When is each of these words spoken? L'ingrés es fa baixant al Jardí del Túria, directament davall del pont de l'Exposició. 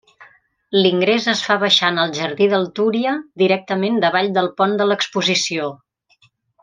L'ingrés 0.75 1.27
es 1.33 1.43
fa 1.49 1.57
baixant 1.63 1.99
al 2.03 2.15
Jardí 2.19 2.47
del 2.53 2.65
Túria, 2.79 3.13
directament 3.43 4.01
davall 4.07 4.33
del 4.39 4.51
pont 4.63 4.75
de 4.81 4.89
l'Exposició. 4.93 5.71